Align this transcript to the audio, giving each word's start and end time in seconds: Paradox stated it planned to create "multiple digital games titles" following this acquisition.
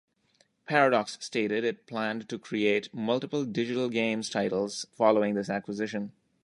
Paradox 0.65 1.19
stated 1.21 1.63
it 1.63 1.85
planned 1.85 2.27
to 2.27 2.39
create 2.39 2.91
"multiple 2.91 3.45
digital 3.45 3.87
games 3.87 4.31
titles" 4.31 4.87
following 4.95 5.35
this 5.35 5.47
acquisition. 5.47 6.11